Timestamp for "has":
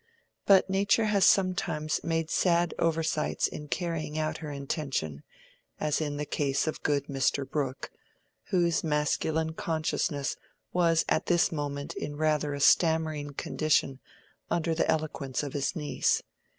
1.05-1.25